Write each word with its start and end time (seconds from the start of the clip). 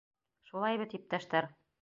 Шулай 0.47 0.81
бит, 0.83 0.97
иптәштәр? 1.01 1.51